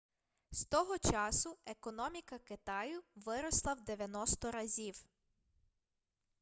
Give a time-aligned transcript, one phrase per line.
[0.51, 5.05] з того часу економіка китаю виросла в 90 разів